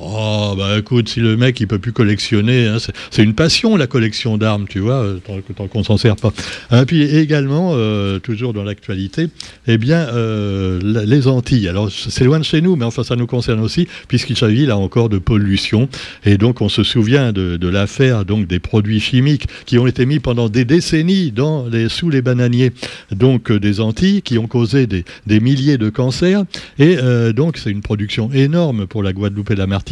Oh, 0.00 0.54
bah 0.56 0.78
écoute, 0.78 1.08
si 1.08 1.18
le 1.18 1.36
mec 1.36 1.58
il 1.58 1.66
peut 1.66 1.80
plus 1.80 1.90
collectionner, 1.90 2.68
hein, 2.68 2.76
c'est 3.10 3.24
une 3.24 3.34
passion 3.34 3.76
la 3.76 3.88
collection 3.88 4.38
d'armes, 4.38 4.66
tu 4.68 4.78
vois, 4.78 5.02
euh, 5.02 5.18
tant, 5.18 5.40
tant 5.56 5.66
qu'on 5.66 5.82
s'en 5.82 5.96
sert 5.96 6.14
pas. 6.14 6.28
Et 6.28 6.74
hein, 6.76 6.84
puis 6.84 7.02
également, 7.02 7.72
euh, 7.74 8.20
toujours 8.20 8.52
dans 8.52 8.62
l'actualité, 8.62 9.26
eh 9.66 9.76
bien, 9.76 10.06
euh, 10.12 10.78
les 11.04 11.26
Antilles. 11.26 11.66
Alors 11.66 11.90
c'est 11.90 12.22
loin 12.22 12.38
de 12.38 12.44
chez 12.44 12.60
nous, 12.60 12.76
mais 12.76 12.84
enfin 12.84 13.02
ça 13.02 13.16
nous 13.16 13.26
concerne 13.26 13.58
aussi, 13.58 13.88
puisqu'il 14.06 14.36
s'agit 14.36 14.66
là 14.66 14.76
encore 14.76 15.08
de 15.08 15.18
pollution. 15.18 15.88
Et 16.24 16.38
donc 16.38 16.60
on 16.60 16.68
se 16.68 16.84
souvient 16.84 17.32
de, 17.32 17.68
l'affaire 17.68 18.24
donc 18.24 18.46
des 18.46 18.60
produits 18.60 19.00
chimiques 19.00 19.46
qui 19.66 19.78
ont 19.78 19.88
été 19.88 20.06
mis 20.06 20.20
pendant 20.20 20.48
des 20.48 20.64
décennies 20.64 21.32
dans 21.32 21.66
les, 21.66 21.88
sous 21.88 22.08
les 22.08 22.22
bananiers 22.22 22.70
donc 23.10 23.50
des 23.50 23.80
Antilles, 23.80 24.22
qui 24.22 24.38
ont 24.38 24.46
causé 24.46 24.86
des, 24.86 25.04
des 25.26 25.40
milliers 25.40 25.76
de 25.76 25.90
cancers. 25.90 26.44
Et 26.78 26.96
donc 27.34 27.56
c'est 27.56 27.70
une 27.70 27.82
production 27.82 28.30
énorme 28.32 28.86
pour 28.86 29.02
la 29.02 29.12
Guadeloupe 29.12 29.50
et 29.50 29.56
la 29.56 29.66
Martinique 29.66 29.87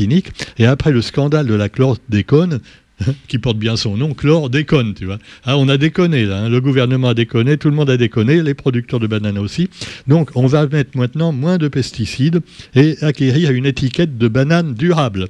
et 0.58 0.66
après 0.66 0.92
le 0.92 1.02
scandale 1.02 1.46
de 1.46 1.54
la 1.54 1.68
chlordécone, 1.68 2.60
qui 3.28 3.38
porte 3.38 3.58
bien 3.58 3.76
son 3.76 3.96
nom, 3.96 4.14
chlordécone, 4.14 4.94
tu 4.94 5.04
vois. 5.04 5.18
Ah, 5.44 5.58
on 5.58 5.68
a 5.68 5.76
déconné, 5.76 6.24
là. 6.24 6.44
Hein. 6.44 6.48
Le 6.48 6.60
gouvernement 6.60 7.08
a 7.08 7.14
déconné, 7.14 7.58
tout 7.58 7.68
le 7.68 7.74
monde 7.74 7.90
a 7.90 7.96
déconné, 7.96 8.42
les 8.42 8.54
producteurs 8.54 9.00
de 9.00 9.06
bananes 9.06 9.38
aussi. 9.38 9.68
Donc, 10.06 10.30
on 10.34 10.46
va 10.46 10.66
mettre 10.66 10.96
maintenant 10.96 11.32
moins 11.32 11.58
de 11.58 11.68
pesticides 11.68 12.40
et 12.74 12.96
acquérir 13.02 13.50
une 13.50 13.66
étiquette 13.66 14.16
de 14.16 14.28
banane 14.28 14.74
durable. 14.74 15.28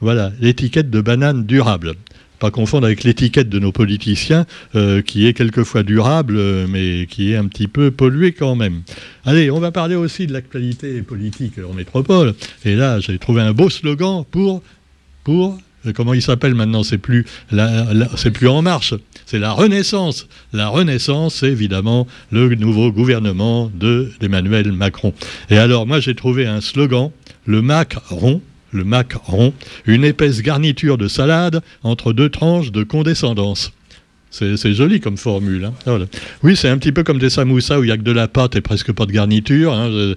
Voilà, 0.00 0.32
l'étiquette 0.40 0.88
de 0.88 1.00
banane 1.00 1.44
durable 1.44 1.94
pas 2.40 2.50
confondre 2.50 2.86
avec 2.86 3.04
l'étiquette 3.04 3.48
de 3.48 3.58
nos 3.60 3.70
politiciens, 3.70 4.46
euh, 4.74 5.02
qui 5.02 5.26
est 5.26 5.34
quelquefois 5.34 5.84
durable, 5.84 6.36
euh, 6.38 6.66
mais 6.68 7.06
qui 7.06 7.32
est 7.32 7.36
un 7.36 7.46
petit 7.46 7.68
peu 7.68 7.92
polluée 7.92 8.32
quand 8.32 8.56
même. 8.56 8.82
Allez, 9.24 9.50
on 9.50 9.60
va 9.60 9.70
parler 9.70 9.94
aussi 9.94 10.26
de 10.26 10.32
l'actualité 10.32 11.02
politique 11.02 11.54
en 11.58 11.74
métropole. 11.74 12.34
Et 12.64 12.74
là, 12.74 12.98
j'ai 12.98 13.18
trouvé 13.18 13.42
un 13.42 13.52
beau 13.52 13.70
slogan 13.70 14.24
pour, 14.28 14.62
euh, 15.28 15.92
comment 15.94 16.14
il 16.14 16.22
s'appelle 16.22 16.54
maintenant 16.54 16.82
C'est 16.82 16.98
plus, 16.98 17.26
c'est 18.16 18.30
plus 18.30 18.48
En 18.48 18.62
Marche, 18.62 18.94
c'est 19.26 19.38
la 19.38 19.52
Renaissance. 19.52 20.26
La 20.52 20.68
Renaissance, 20.68 21.36
c'est 21.36 21.48
évidemment 21.48 22.06
le 22.30 22.54
nouveau 22.54 22.90
gouvernement 22.90 23.70
d'Emmanuel 24.20 24.72
Macron. 24.72 25.12
Et 25.50 25.58
alors, 25.58 25.86
moi, 25.86 26.00
j'ai 26.00 26.14
trouvé 26.14 26.46
un 26.46 26.60
slogan, 26.60 27.10
le 27.46 27.62
Macron, 27.62 28.40
le 28.72 28.84
macaron, 28.84 29.52
une 29.86 30.04
épaisse 30.04 30.42
garniture 30.42 30.98
de 30.98 31.08
salade 31.08 31.62
entre 31.82 32.12
deux 32.12 32.28
tranches 32.28 32.72
de 32.72 32.82
condescendance. 32.82 33.72
C'est 34.30 34.74
joli 34.74 35.00
comme 35.00 35.16
formule. 35.16 35.64
Hein. 35.86 35.98
Oui, 36.44 36.54
c'est 36.54 36.68
un 36.68 36.78
petit 36.78 36.92
peu 36.92 37.02
comme 37.02 37.18
des 37.18 37.30
samoussas 37.30 37.80
où 37.80 37.82
il 37.82 37.86
n'y 37.86 37.92
a 37.92 37.96
que 37.96 38.02
de 38.02 38.12
la 38.12 38.28
pâte 38.28 38.54
et 38.54 38.60
presque 38.60 38.92
pas 38.92 39.04
de 39.04 39.10
garniture. 39.10 39.72
Hein. 39.74 40.14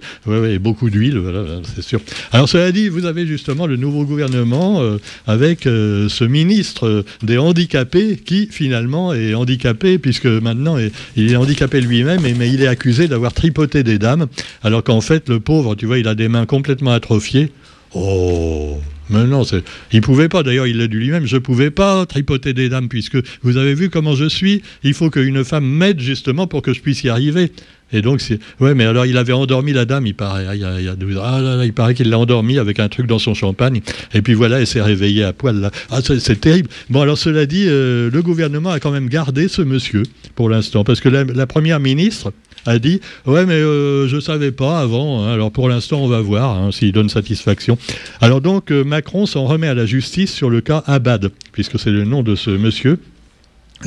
et 0.48 0.58
beaucoup 0.60 0.88
d'huile, 0.88 1.18
voilà, 1.18 1.44
c'est 1.74 1.82
sûr. 1.82 2.00
Alors 2.30 2.48
cela 2.48 2.70
dit, 2.70 2.88
vous 2.88 3.06
avez 3.06 3.26
justement 3.26 3.66
le 3.66 3.76
nouveau 3.76 4.04
gouvernement 4.04 4.80
euh, 4.80 4.98
avec 5.26 5.66
euh, 5.66 6.08
ce 6.08 6.22
ministre 6.22 7.04
des 7.22 7.38
handicapés 7.38 8.16
qui 8.16 8.46
finalement 8.52 9.12
est 9.12 9.34
handicapé 9.34 9.98
puisque 9.98 10.26
maintenant 10.26 10.76
il 11.16 11.32
est 11.32 11.36
handicapé 11.36 11.80
lui-même, 11.80 12.20
mais 12.22 12.50
il 12.50 12.62
est 12.62 12.68
accusé 12.68 13.08
d'avoir 13.08 13.32
tripoté 13.32 13.82
des 13.82 13.98
dames, 13.98 14.26
alors 14.62 14.84
qu'en 14.84 15.00
fait 15.00 15.28
le 15.28 15.40
pauvre, 15.40 15.74
tu 15.74 15.86
vois, 15.86 15.98
il 15.98 16.06
a 16.06 16.14
des 16.14 16.28
mains 16.28 16.46
complètement 16.46 16.92
atrophiées. 16.92 17.50
Oh 17.94 18.80
mais 19.10 19.24
non, 19.24 19.42
il 19.92 20.00
pouvait 20.00 20.28
pas. 20.28 20.42
D'ailleurs, 20.42 20.66
il 20.66 20.78
l'a 20.78 20.86
dit 20.86 20.96
lui-même. 20.96 21.26
Je 21.26 21.36
pouvais 21.36 21.70
pas 21.70 22.06
tripoter 22.06 22.54
des 22.54 22.68
dames 22.68 22.88
puisque 22.88 23.18
vous 23.42 23.56
avez 23.56 23.74
vu 23.74 23.90
comment 23.90 24.14
je 24.14 24.28
suis. 24.28 24.62
Il 24.82 24.94
faut 24.94 25.10
qu'une 25.10 25.44
femme 25.44 25.66
m'aide 25.66 26.00
justement 26.00 26.46
pour 26.46 26.62
que 26.62 26.72
je 26.72 26.80
puisse 26.80 27.04
y 27.04 27.10
arriver. 27.10 27.52
Et 27.92 28.00
donc, 28.00 28.22
c'est. 28.22 28.38
Ouais, 28.60 28.74
mais 28.74 28.84
alors 28.84 29.04
il 29.04 29.18
avait 29.18 29.34
endormi 29.34 29.72
la 29.72 29.84
dame, 29.84 30.06
il 30.06 30.14
paraît. 30.14 30.46
Il, 30.56 30.60
y 30.60 30.64
a, 30.64 30.96
Ah 31.22 31.40
là 31.40 31.56
là, 31.56 31.64
il 31.66 31.74
paraît 31.74 31.94
qu'il 31.94 32.08
l'a 32.08 32.18
endormi 32.18 32.58
avec 32.58 32.80
un 32.80 32.88
truc 32.88 33.06
dans 33.06 33.18
son 33.18 33.34
champagne. 33.34 33.82
Et 34.14 34.22
puis 34.22 34.32
voilà, 34.32 34.60
elle 34.60 34.66
s'est 34.66 34.82
réveillée 34.82 35.24
à 35.24 35.32
poil 35.34 35.60
là. 35.60 35.70
Ah, 35.90 36.00
c'est 36.02 36.40
terrible. 36.40 36.70
Bon, 36.88 37.02
alors 37.02 37.18
cela 37.18 37.44
dit, 37.44 37.66
euh, 37.68 38.10
le 38.10 38.22
gouvernement 38.22 38.70
a 38.70 38.80
quand 38.80 38.90
même 38.90 39.08
gardé 39.08 39.48
ce 39.48 39.60
monsieur 39.60 40.04
pour 40.34 40.48
l'instant. 40.48 40.82
Parce 40.82 41.00
que 41.00 41.10
la 41.10 41.46
première 41.46 41.78
ministre, 41.78 42.32
a 42.66 42.78
dit 42.78 43.00
Ouais, 43.26 43.46
mais 43.46 43.54
euh, 43.54 44.08
je 44.08 44.16
ne 44.16 44.20
savais 44.20 44.52
pas 44.52 44.80
avant. 44.80 45.22
Hein. 45.22 45.32
alors 45.32 45.50
pour 45.50 45.68
l'instant, 45.68 46.00
on 46.00 46.08
va 46.08 46.20
voir 46.20 46.58
hein, 46.58 46.72
s'il 46.72 46.92
donne 46.92 47.08
satisfaction. 47.08 47.78
Alors 48.20 48.40
donc, 48.40 48.70
euh, 48.70 48.84
Macron 48.84 49.26
s'en 49.26 49.44
remet 49.44 49.68
à 49.68 49.74
la 49.74 49.86
justice 49.86 50.32
sur 50.32 50.50
le 50.50 50.60
cas 50.60 50.82
Abad, 50.86 51.30
puisque 51.52 51.78
c'est 51.78 51.90
le 51.90 52.04
nom 52.04 52.22
de 52.22 52.34
ce 52.34 52.50
monsieur 52.50 52.98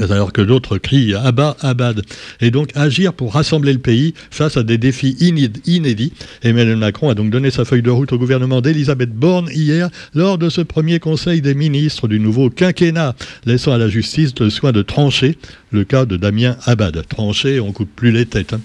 alors 0.10 0.32
que 0.32 0.41
d'autres 0.41 0.77
crient 0.77 1.15
Abba, 1.15 1.58
Abad. 1.62 2.01
Et 2.39 2.51
donc 2.51 2.70
agir 2.75 3.13
pour 3.13 3.34
rassembler 3.34 3.74
le 3.74 3.79
pays 3.79 4.13
face 4.29 4.58
à 4.58 4.63
des 4.63 4.77
défis 4.77 5.15
inédits. 5.20 6.13
Emmanuel 6.44 6.77
Macron 6.77 7.10
a 7.10 7.15
donc 7.15 7.29
donné 7.29 7.50
sa 7.51 7.65
feuille 7.65 7.82
de 7.82 7.89
route 7.89 8.13
au 8.13 8.17
gouvernement 8.17 8.62
d'Elisabeth 8.62 9.12
Borne 9.12 9.50
hier 9.53 9.89
lors 10.13 10.38
de 10.38 10.50
ce 10.50 10.62
premier 10.62 11.00
conseil 11.00 11.41
des 11.41 11.56
ministres 11.56 12.08
du 12.08 12.20
nouveau 12.20 12.50
quinquennat, 12.50 13.15
laissant 13.46 13.72
à 13.72 13.77
la 13.77 13.89
justice 13.89 14.34
le 14.39 14.50
soin 14.50 14.72
de 14.72 14.82
trancher 14.82 15.38
le 15.72 15.84
cas 15.84 16.06
de 16.06 16.17
Damien 16.17 16.58
Abad. 16.65 17.03
Trancher, 17.08 17.60
on 17.60 17.72
coupe 17.72 17.89
plus 17.96 18.12
les 18.12 18.25
têtes. 18.25 18.53
Hein. 18.53 18.62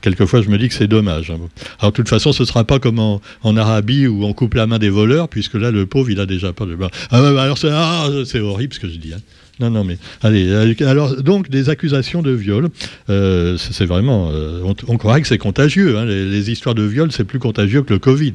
Quelquefois, 0.00 0.42
je 0.42 0.48
me 0.48 0.58
dis 0.58 0.68
que 0.68 0.74
c'est 0.74 0.86
dommage. 0.86 1.30
Hein. 1.30 1.38
Alors, 1.80 1.90
de 1.90 1.96
toute 1.96 2.08
façon, 2.08 2.32
ce 2.32 2.44
ne 2.44 2.46
sera 2.46 2.62
pas 2.62 2.78
comme 2.78 3.00
en, 3.00 3.20
Arabie 3.56 4.06
où 4.06 4.24
on 4.24 4.32
coupe 4.32 4.54
la 4.54 4.66
main 4.68 4.78
des 4.78 4.90
voleurs, 4.90 5.28
puisque 5.28 5.54
là, 5.54 5.72
le 5.72 5.86
pauvre, 5.86 6.10
il 6.10 6.20
a 6.20 6.26
déjà 6.26 6.52
pas 6.52 6.66
de. 6.66 6.76
Ah, 7.10 7.18
alors, 7.18 7.58
ah, 7.64 8.08
c'est 8.24 8.38
horrible 8.38 8.74
ce 8.74 8.78
que 8.78 8.88
je 8.88 8.96
dis. 8.96 9.12
Hein. 9.12 9.18
Non, 9.60 9.70
non, 9.70 9.82
mais 9.82 9.98
allez. 10.22 10.48
Euh, 10.48 10.72
alors, 10.86 11.20
donc, 11.20 11.50
des 11.50 11.68
accusations 11.68 12.22
de 12.22 12.30
viol, 12.30 12.68
euh, 13.10 13.56
c'est 13.58 13.86
vraiment. 13.86 14.30
Euh, 14.32 14.62
on, 14.86 14.96
croirait 14.96 15.20
que 15.20 15.26
c'est 15.26 15.38
contagieux. 15.38 15.98
Hein. 15.98 16.04
les, 16.04 16.50
histoires 16.50 16.76
de 16.76 16.84
viol, 16.84 17.10
c'est 17.10 17.24
plus 17.24 17.40
contagieux 17.40 17.82
que 17.82 17.92
le 17.92 17.98
Covid. 17.98 18.34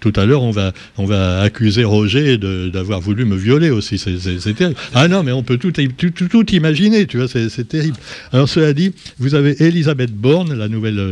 Tout 0.00 0.12
à 0.14 0.26
l'heure, 0.26 0.42
on 0.42 0.50
va, 0.50 0.72
on 0.96 1.06
va 1.06 1.40
accuser 1.40 1.84
Roger 1.84 2.38
d'avoir 2.38 3.00
voulu 3.00 3.24
me 3.24 3.34
violer 3.34 3.70
aussi. 3.70 3.98
C'est 3.98 4.54
terrible. 4.54 4.78
Ah 4.94 5.08
non, 5.08 5.22
mais 5.22 5.32
on 5.32 5.42
peut 5.42 5.56
tout, 5.56 5.72
tout, 5.72 6.28
tout, 6.28 6.54
imaginer, 6.54 7.06
tu 7.06 7.16
vois, 7.16 7.26
c'est 7.26 7.68
terrible. 7.68 7.96
Alors, 8.32 8.48
cela 8.48 8.72
dit, 8.74 8.92
vous 9.18 9.34
avez 9.34 9.60
Elisabeth 9.60 10.12
Borne, 10.12 10.54
la 10.54 10.68
nouvelle 10.68 11.02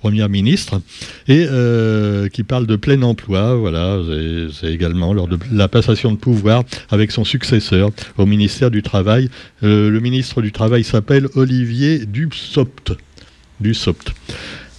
première 0.00 0.28
ministre, 0.28 0.82
et 1.28 1.46
qui 2.30 2.42
parle 2.42 2.66
de 2.66 2.76
plein 2.76 3.00
emploi. 3.00 3.54
Voilà, 3.54 4.00
c'est 4.52 4.70
également 4.70 5.14
lors 5.14 5.28
de 5.28 5.38
la 5.50 5.68
passation 5.68 6.12
de 6.12 6.18
pouvoir 6.18 6.64
avec 6.90 7.12
son 7.12 7.24
successeur 7.24 7.90
au 8.18 8.26
ministère 8.26 8.70
du 8.70 8.82
Travail 8.82 8.95
euh, 9.04 9.90
le 9.90 10.00
ministre 10.00 10.42
du 10.42 10.52
Travail 10.52 10.84
s'appelle 10.84 11.28
Olivier 11.34 12.06
Dussopt. 12.06 12.94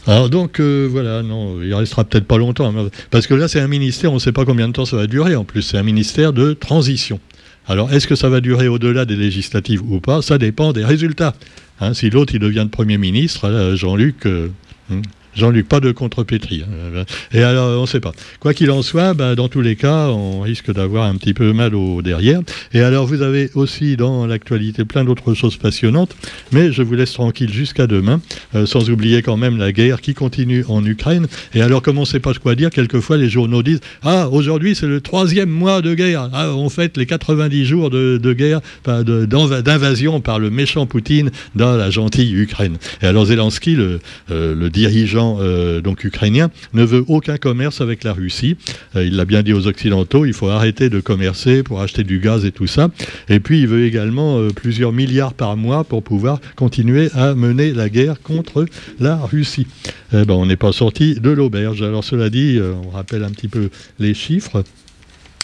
Alors 0.05 0.29
donc 0.29 0.59
euh, 0.59 0.87
voilà, 0.89 1.23
non, 1.23 1.61
il 1.61 1.73
restera 1.73 2.03
peut-être 2.03 2.25
pas 2.25 2.37
longtemps, 2.37 2.73
hein, 2.77 2.89
parce 3.11 3.27
que 3.27 3.33
là 3.33 3.47
c'est 3.47 3.59
un 3.59 3.67
ministère, 3.67 4.11
on 4.11 4.15
ne 4.15 4.19
sait 4.19 4.31
pas 4.31 4.45
combien 4.45 4.67
de 4.67 4.73
temps 4.73 4.85
ça 4.85 4.95
va 4.95 5.07
durer. 5.07 5.35
En 5.35 5.43
plus, 5.43 5.61
c'est 5.61 5.77
un 5.77 5.83
ministère 5.83 6.31
de 6.31 6.53
transition. 6.53 7.19
Alors 7.67 7.91
est-ce 7.91 8.07
que 8.07 8.15
ça 8.15 8.29
va 8.29 8.39
durer 8.39 8.67
au-delà 8.67 9.05
des 9.05 9.17
législatives 9.17 9.81
ou 9.83 9.99
pas? 9.99 10.21
Ça 10.21 10.37
dépend 10.37 10.71
des 10.71 10.85
résultats. 10.85 11.35
Hein, 11.79 11.93
si 11.93 12.09
l'autre 12.09 12.33
il 12.33 12.39
devient 12.39 12.67
Premier 12.71 12.97
ministre, 12.97 13.75
Jean-Luc, 13.75 14.25
euh, 14.25 14.49
hmm, 14.89 15.01
Jean-Luc, 15.37 15.67
pas 15.67 15.79
de 15.79 15.91
contrepétrie. 15.91 16.63
Hein. 16.63 17.03
Et 17.31 17.43
alors, 17.43 17.77
on 17.77 17.81
ne 17.81 17.87
sait 17.87 17.99
pas. 17.99 18.11
Quoi 18.39 18.53
qu'il 18.53 18.71
en 18.71 18.81
soit, 18.81 19.13
bah, 19.13 19.35
dans 19.35 19.49
tous 19.49 19.61
les 19.61 19.75
cas, 19.75 20.07
on 20.07 20.41
risque 20.41 20.73
d'avoir 20.73 21.05
un 21.05 21.15
petit 21.15 21.33
peu 21.33 21.53
mal 21.53 21.75
au 21.75 22.01
derrière. 22.01 22.41
Et 22.73 22.81
alors, 22.81 23.05
vous 23.05 23.21
avez 23.21 23.51
aussi 23.53 23.97
dans 23.97 24.25
l'actualité 24.25 24.83
plein 24.83 25.03
d'autres 25.03 25.35
choses 25.35 25.57
passionnantes, 25.57 26.15
mais 26.51 26.71
je 26.71 26.81
vous 26.81 26.95
laisse 26.95 27.13
tranquille 27.13 27.53
jusqu'à 27.53 27.85
demain, 27.85 28.19
euh, 28.55 28.65
sans 28.65 28.89
oublier 28.89 29.21
quand 29.21 29.37
même 29.37 29.57
la 29.57 29.71
guerre 29.71 30.01
qui 30.01 30.15
continue 30.15 30.65
en 30.67 30.83
Ukraine. 30.83 31.27
Et 31.53 31.61
alors, 31.61 31.81
comme 31.81 31.97
on 31.97 32.01
ne 32.01 32.05
sait 32.05 32.19
pas 32.19 32.33
quoi 32.33 32.55
dire, 32.55 32.71
quelquefois 32.71 33.17
les 33.17 33.29
journaux 33.29 33.61
disent 33.61 33.81
Ah, 34.01 34.29
aujourd'hui, 34.31 34.75
c'est 34.75 34.87
le 34.87 35.01
troisième 35.01 35.49
mois 35.49 35.81
de 35.81 35.93
guerre. 35.93 36.29
Ah, 36.33 36.51
on 36.53 36.69
fête 36.69 36.97
les 36.97 37.05
90 37.05 37.65
jours 37.65 37.89
de, 37.89 38.33
guerre, 38.33 38.61
d'invasion 38.85 40.19
par 40.19 40.39
le 40.39 40.49
méchant 40.49 40.85
Poutine 40.85 41.29
dans 41.55 41.75
la 41.75 41.89
gentille 41.89 42.33
Ukraine. 42.33 42.77
Et 43.01 43.05
alors, 43.05 43.25
Zelensky, 43.25 43.75
le, 43.75 43.99
euh, 44.31 44.55
le 44.55 44.69
dirigeant 44.69 45.26
président 45.35 45.81
donc 45.81 46.03
ukrainien 46.03 46.49
ne 46.73 46.83
veut 46.83 47.03
aucun 47.07 47.37
commerce 47.37 47.81
avec 47.81 48.03
la 48.03 48.13
Russie. 48.13 48.57
il 48.95 49.15
l'a 49.15 49.25
bien 49.25 49.43
dit 49.43 49.53
aux 49.53 49.67
Occidentaux, 49.67 50.25
il 50.25 50.33
faut 50.33 50.49
arrêter 50.49 50.89
de 50.89 50.99
commercer 50.99 51.63
pour 51.63 51.81
acheter 51.81 52.03
du 52.03 52.19
gaz 52.19 52.45
et 52.45 52.51
tout 52.51 52.67
ça. 52.67 52.89
Et 53.29 53.39
puis 53.39 53.59
il 53.61 53.67
veut 53.67 53.85
également 53.85 54.47
plusieurs 54.49 54.91
milliards 54.91 55.33
par 55.33 55.55
mois 55.57 55.83
pour 55.83 56.03
pouvoir 56.03 56.39
continuer 56.55 57.09
à 57.13 57.35
mener 57.35 57.71
la 57.71 57.89
guerre 57.89 58.21
contre 58.21 58.65
la 58.99 59.17
Russie. 59.17 59.67
Eh 60.13 60.25
ben, 60.25 60.33
on 60.33 60.45
n'est 60.45 60.57
pas 60.57 60.71
sorti 60.71 61.15
de 61.15 61.29
l'auberge. 61.29 61.81
Alors 61.81 62.03
cela 62.03 62.29
dit, 62.29 62.59
on 62.85 62.89
rappelle 62.89 63.23
un 63.23 63.31
petit 63.31 63.47
peu 63.47 63.69
les 63.99 64.13
chiffres. 64.13 64.63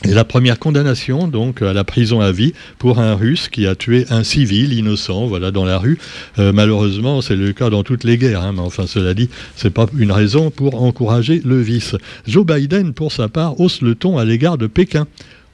Et 0.05 0.13
la 0.13 0.25
première 0.25 0.59
condamnation, 0.59 1.29
donc, 1.29 1.61
à 1.61 1.71
la 1.71 1.85
prison 1.85 2.19
à 2.19 2.33
vie 2.33 2.53
pour 2.77 2.99
un 2.99 3.15
Russe 3.15 3.47
qui 3.47 3.65
a 3.65 3.73
tué 3.73 4.05
un 4.09 4.23
civil 4.23 4.73
innocent, 4.73 5.27
voilà, 5.27 5.51
dans 5.51 5.63
la 5.63 5.77
rue. 5.77 5.97
Euh, 6.39 6.51
malheureusement, 6.51 7.21
c'est 7.21 7.37
le 7.37 7.53
cas 7.53 7.69
dans 7.69 7.83
toutes 7.83 8.03
les 8.03 8.17
guerres, 8.17 8.43
hein, 8.43 8.51
mais 8.53 8.59
enfin, 8.59 8.85
cela 8.85 9.13
dit, 9.13 9.29
c'est 9.55 9.69
pas 9.69 9.85
une 9.97 10.11
raison 10.11 10.51
pour 10.51 10.83
encourager 10.83 11.41
le 11.45 11.61
vice. 11.61 11.95
Joe 12.27 12.45
Biden, 12.45 12.93
pour 12.93 13.13
sa 13.13 13.29
part, 13.29 13.61
hausse 13.61 13.81
le 13.81 13.95
ton 13.95 14.17
à 14.17 14.25
l'égard 14.25 14.57
de 14.57 14.67
Pékin. 14.67 15.07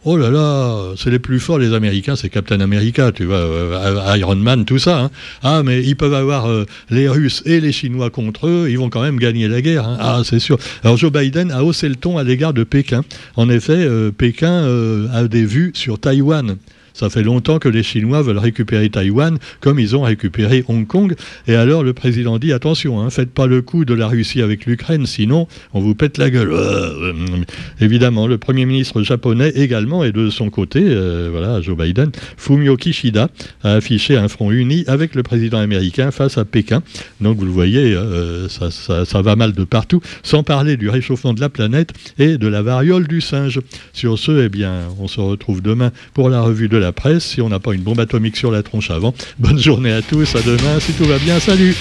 Oh 0.06 0.16
là 0.16 0.30
là, 0.30 0.94
c'est 0.96 1.10
les 1.10 1.20
plus 1.20 1.42
forts, 1.42 1.60
les 1.60 1.74
Américains, 1.74 2.16
c'est 2.16 2.30
Captain 2.30 2.62
America, 2.62 3.12
tu 3.12 3.26
vois, 3.26 3.36
euh, 3.36 4.16
Iron 4.18 4.38
Man, 4.38 4.64
tout 4.64 4.80
ça. 4.80 4.98
Hein. 4.98 5.12
Ah, 5.44 5.62
mais 5.62 5.84
ils 5.84 5.98
peuvent 5.98 6.14
avoir 6.14 6.50
euh, 6.50 6.66
les 6.90 7.10
Russes 7.10 7.44
et 7.46 7.60
les 7.60 7.74
Chinois 7.74 8.10
contre 8.10 8.48
eux, 8.48 8.68
ils 8.70 8.78
vont 8.78 8.90
quand 8.90 9.02
même 9.02 9.20
gagner 9.20 9.50
la 9.50 9.62
guerre. 9.62 9.86
Hein. 9.86 9.98
Ah, 10.00 10.22
c'est 10.24 10.40
sûr. 10.40 10.58
Alors 10.86 10.96
Joe 10.96 11.12
Biden 11.12 11.52
a 11.52 11.66
haussé 11.66 11.90
le 11.90 11.96
ton 11.96 12.18
à 12.18 12.24
l'égard 12.24 12.54
de 12.54 12.64
Pékin. 12.64 13.04
En 13.36 13.50
effet, 13.50 13.74
euh, 13.74 14.10
Pékin 14.12 14.64
a 15.14 15.28
des 15.28 15.44
vues 15.44 15.72
sur 15.76 16.00
Taïwan. 16.00 16.56
Ça 16.94 17.10
fait 17.10 17.24
longtemps 17.24 17.60
que 17.60 17.70
les 17.70 17.84
Chinois 17.84 18.22
veulent 18.22 18.38
récupérer 18.38 18.90
Taïwan, 18.90 19.38
comme 19.60 19.80
ils 19.80 19.96
ont 19.96 20.02
récupéré 20.02 20.64
Hong 20.68 20.86
Kong. 20.88 21.16
Et 21.48 21.56
alors 21.56 21.84
le 21.84 21.94
président 21.94 22.38
dit 22.38 22.54
attention, 22.54 23.02
hein, 23.02 23.10
faites 23.10 23.32
pas 23.32 23.48
le 23.48 23.62
coup 23.62 23.86
de 23.86 23.94
la 23.94 24.08
Russie 24.08 24.42
avec 24.42 24.66
l'Ukraine, 24.66 25.06
sinon 25.06 25.48
on 25.74 25.80
vous 25.80 25.96
pète 25.96 26.18
la 26.18 26.30
gueule. 26.30 26.50
Euh, 26.52 27.14
évidemment, 27.80 28.28
le 28.28 28.38
premier 28.38 28.66
ministre 28.66 29.02
japonais 29.04 29.50
également 29.56 30.04
est 30.04 30.12
de 30.12 30.30
son 30.30 30.50
côté, 30.50 30.82
euh, 30.84 31.30
voilà, 31.32 31.62
Joe 31.62 31.78
Biden, 31.78 32.12
Fumio 32.38 32.78
Kishida 32.78 33.30
a 33.64 33.74
affiché 33.74 34.18
un 34.18 34.28
front 34.28 34.52
uni 34.52 34.84
avec 34.88 35.16
le 35.16 35.24
président 35.24 35.60
américain 35.60 36.12
face 36.12 36.38
à 36.38 36.46
Pékin. 36.46 36.82
Donc 37.22 37.38
vous 37.38 37.46
le 37.46 37.52
voyez, 37.52 37.94
euh, 37.94 38.48
ça, 38.50 38.72
ça, 38.72 39.22
va 39.22 39.36
mal 39.36 39.54
de 39.54 39.64
partout, 39.64 40.02
sans 40.24 40.44
parler 40.44 40.78
du 40.78 40.90
réchauffement 40.90 41.34
de 41.34 41.42
la 41.42 41.50
planète 41.50 41.92
et 42.18 42.38
de 42.38 42.48
la 42.48 42.62
variole 42.62 43.08
du 43.08 43.22
singe. 43.22 43.60
Sur 43.94 44.18
ce, 44.18 44.46
eh 44.46 44.50
bien, 44.50 44.88
on 45.00 45.08
se 45.08 45.20
retrouve 45.20 45.62
demain 45.62 45.92
pour 46.14 46.30
la 46.30 46.42
revue 46.42 46.70
de 46.70 46.78
la 46.80 46.92
presse 46.92 47.26
si 47.26 47.42
on 47.42 47.50
n'a 47.50 47.60
pas 47.60 47.74
une 47.74 47.82
bombe 47.82 48.00
atomique 48.00 48.38
sur 48.38 48.52
la 48.52 48.64
tronche 48.64 48.92
avant. 48.92 49.14
Bonne 49.38 49.60
journée 49.60 49.92
à 49.92 50.02
tous, 50.02 50.36
à 50.36 50.42
demain 50.42 50.80
si 50.80 50.94
tout 50.94 51.06
va 51.06 51.18
bien, 51.20 51.40
salut 51.40 51.76